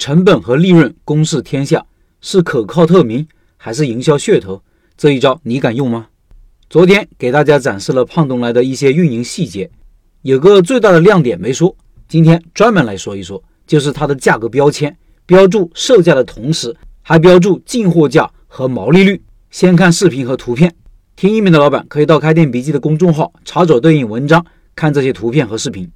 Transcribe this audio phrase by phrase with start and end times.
[0.00, 1.84] 成本和利润公示天下，
[2.22, 4.62] 是可靠透明还是营销噱头？
[4.96, 6.06] 这一招你敢用吗？
[6.70, 9.70] 昨天给大家展示了胖东来的一些运营细节，
[10.22, 11.76] 有个最大的亮点没说，
[12.08, 19.22] 今天专门来说一说，就是它的价格标签，标注售价的同时，还标注进货价和毛利率。
[19.50, 20.74] 先看视频和图片，
[21.14, 25.90] 听音频的老板可以到开店笔记的公众号查找对应文章，看这些图片和视频。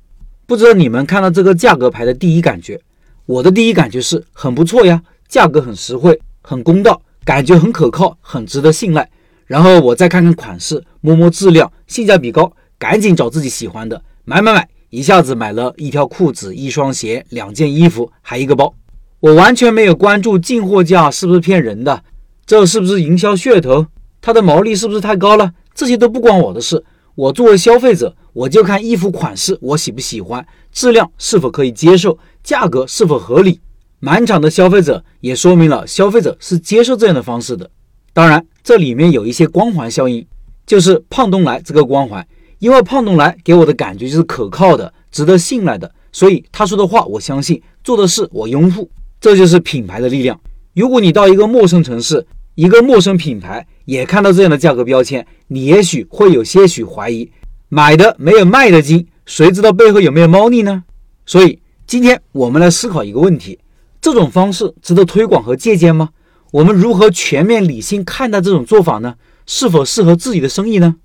[0.45, 2.79] 不知道你们看到这个价格牌的第一感觉？
[3.27, 9.09] 我的第一感觉是很不错呀，价格很实惠，很公道，感觉很可靠，很值得信赖。
[9.47, 18.75] 然后我再看看款式，摸摸质量，性价比高，赶紧找自己喜欢的，买买买，一下子买了一条裤子、一双鞋、两件衣服，还一个包。
[19.21, 22.03] 我完全没有关注进货价是不是骗人的，
[22.45, 23.87] 这是不是营销噱头，
[24.21, 26.85] 它的毛利是不是太高了，这些都不关我的事。
[27.15, 32.19] 我作为消费者，我就看衣服款式我喜不喜欢，质量是否可以接受。
[32.45, 33.59] 价格是否合理？
[34.01, 37.71] 满场的消费者也说明了消费者是接受这样的方式的。
[38.13, 40.25] 当然，这里面有一些光环效应，
[40.67, 42.25] 就是胖东来这个光环，
[42.59, 48.91] 因为胖东来给我的感觉就是可靠的、值得信赖的，所以他说的话我相信，做的事我拥护。
[49.19, 50.39] 这就是品牌的力量。
[50.75, 57.31] 如果你到一个陌生城市，一个陌生品牌也看到这样的价格标签，你也许会有些许怀疑：
[57.71, 60.85] 买的没有卖的精，谁知道背后有没有猫腻呢？
[61.25, 61.59] 所以。
[61.87, 63.59] 今天我们来思考一个问题：
[64.01, 66.09] 这种方式值得推广和借鉴吗？
[66.51, 69.17] 我们如何全面理性看待这种做法呢？
[69.47, 70.97] 是否适合自己的生意呢？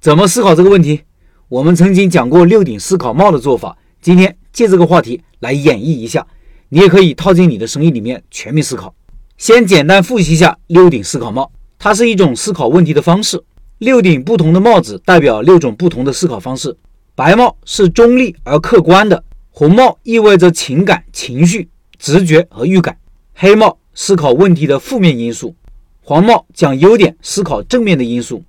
[0.00, 1.00] 怎么思考这个问题？
[1.48, 6.24] 我们曾经讲过六顶思考帽的做法，今天借这个话题来演绎一下，
[6.68, 8.94] 你也可以套进你的生意里面全面思考。
[9.36, 11.50] 先简单复习一下六顶思考帽，
[11.80, 13.42] 它是一种思考问题的方式。
[13.78, 16.76] 六顶不同的帽子代表六种不同的思考方式。
[17.16, 19.24] 白帽是中立而客观的。
[19.50, 21.68] 红帽意味着情感、情绪、
[21.98, 22.94] 直觉和预感；
[23.34, 25.54] 黑帽思考问题的负面因素；
[26.00, 28.42] 黄帽讲优点，思考正面的因素；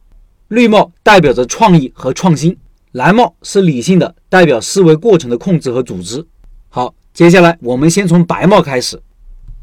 [0.49, 2.53] 绿帽代表着创意和创新；
[2.91, 6.25] 蓝帽是理性的，代表思维过程的控制和组织。
[6.69, 9.01] 好，接下来我们先从白帽开始，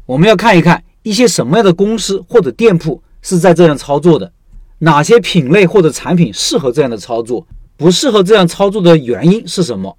[0.05, 4.29] 我们要看一看一些什么样的公司或者店铺是在这样操作的，
[4.79, 7.47] 哪些品类或者产品适合这样的操作，
[7.77, 9.97] 不适合这样操作的原因是什么？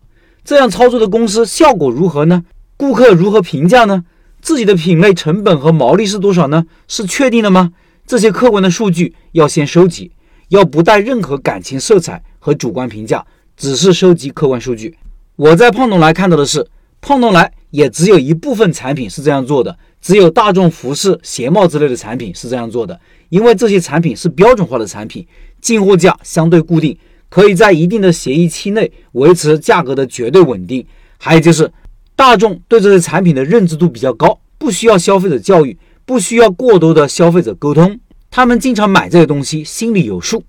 [0.48, 2.42] 这样操作的公司效果如何呢？
[2.78, 4.04] 顾客如何评价呢？
[4.40, 6.64] 自己的品类成本和毛利是多少呢？
[6.86, 7.72] 是确定的吗？
[8.06, 10.10] 这些客观的数据要先收集，
[10.48, 13.26] 要不带任何感情色彩和主观评价，
[13.58, 14.96] 只是收集客观数据。
[15.36, 16.66] 我在胖东来看到的是，
[17.02, 22.98] 胖东来也只有一部分产品是这样做的，只有大众服饰、鞋帽之类的产品是这样做的，
[23.28, 25.26] 因为这些产品是标准化的产品，
[25.60, 26.96] 进货价相对固定。
[27.28, 30.86] 可以在一定的协议期内维持价格的绝对稳定。
[31.18, 31.70] 还有就是，
[32.14, 37.98] 大众对这些产品的认知度比较高，不需要消费者教育，不需要过多的消费者沟通，
[38.30, 40.44] 他们经常买这些东西，心里有数。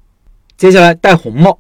[0.57, 1.59] 接下来戴红帽，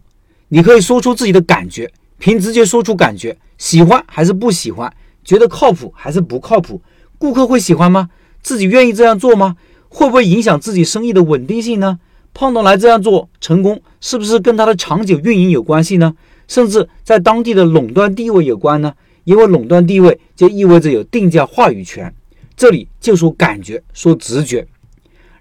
[0.49, 4.93] 你可以说出自己的感觉，凭直觉说出感觉，喜欢还是不喜欢，
[5.23, 6.81] 觉得靠谱还是不靠谱，
[7.17, 8.09] 顾客会喜欢吗？
[8.41, 9.55] 自己愿意这样做吗？
[9.87, 11.99] 会不会影响自己生意的稳定性呢？
[12.39, 16.15] 胖东来这样做成功，是不是跟他的长久运营有关系呢？
[16.47, 18.93] 甚至在当地的垄断地位有关呢？
[19.25, 22.15] 因为垄断地位就意味着有定价话语权。
[22.55, 24.65] 这里就说感觉，说直觉。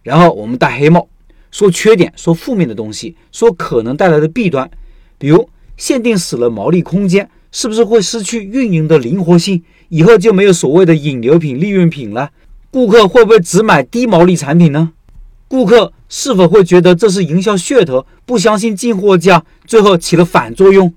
[0.03, 1.07] 然后我们戴黑帽，
[1.53, 4.69] 说缺点，说负面的东西，说可能带来的弊端。
[5.19, 9.63] 比如限定死了毛利空间，是不是会失去运营的灵活性？
[9.89, 12.33] 以后就没有所谓的引流品、利润品了？
[12.73, 14.91] 顾客会不会只买低毛利产品呢？
[15.47, 20.93] 顾客是否会觉得这是营销噱头，不相信进货价，最后起了反作用？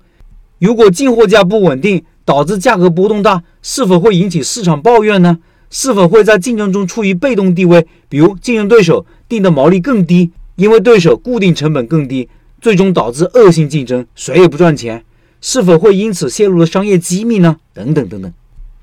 [0.58, 5.38] 如果进货价不稳定，导致价格波动大，是否会引起市场抱怨呢？
[5.70, 7.86] 是否会在竞争中处于被动地位？
[8.08, 12.28] 比如竞争对手定的毛利更低，因为对手固定成本更低，
[12.60, 15.04] 最终导致恶性竞争，谁也不赚钱？
[15.40, 17.56] 是否会因此泄露了商业机密呢？
[17.74, 18.32] 等等等等。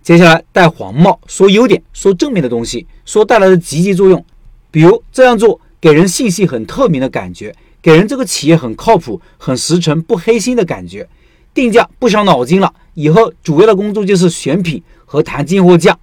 [0.03, 4.25] 接下来戴黄帽，说优点，说正面的东西，说带来的积极作用。
[4.71, 11.07] 比如这样做，给人信息很透明的感觉，给人这个企业很靠谱、很实诚、不黑心的感觉。
[11.53, 15.97] 定价不伤脑筋了，以后主要的工作就是选品和谈进货价。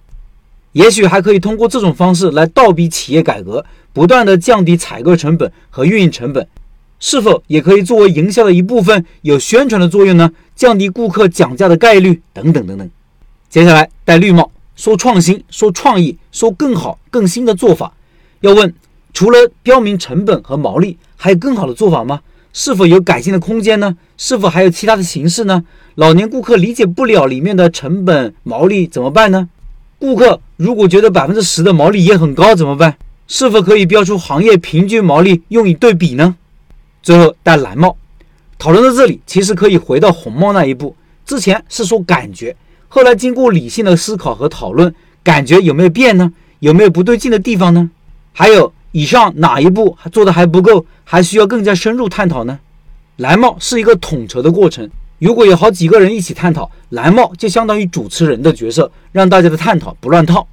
[0.73, 6.47] 也许还可以通过这种方式来倒逼企业改革，不断的降低采购成本和运营成本。
[6.99, 10.31] 是否也可以作为营销的一部分，有宣传的作用呢？
[10.55, 12.89] 降低顾客讲价的概率等等等等。
[13.49, 17.93] 接下来戴绿帽，说创新，说创意，说更好、更新的做法。
[18.41, 18.73] 要问，
[19.17, 22.21] 除了标明成本和毛利，还有更好的做法吗？
[22.53, 23.97] 是否有改进的空间呢？
[24.15, 25.63] 是否还有其他的形式呢？
[25.95, 29.49] 老年顾客理解不了里面的成本毛利怎么办呢？
[29.97, 32.95] 顾客如果觉得百分之十的毛利也很高怎么办？
[33.27, 36.35] 是否可以标出行业平均毛利用以对比呢？
[37.01, 37.97] 最后戴蓝帽。
[38.59, 40.95] 讨论到这里，其实可以回到红帽那一步。
[41.25, 42.55] 之前是说感觉，
[42.87, 44.93] 后来经过理性的思考和讨论，
[45.23, 46.31] 感觉有没有变呢？
[46.59, 47.89] 有没有不对劲的地方呢？
[48.31, 52.57] 还有以上哪一步做的还不够，还需要更加深入探讨呢？
[53.17, 54.89] 蓝帽是一个统筹的过程，
[55.19, 60.47] 如果有好几个人一起探讨，蓝帽就相当于主持人的角色，让大家的探讨不乱套。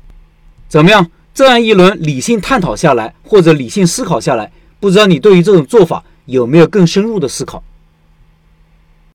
[0.69, 1.11] 怎么样？
[1.33, 7.63] 这样一轮理性探讨下来，或者理性思考下来，不知道你对于这种做法有没有更深入的思考？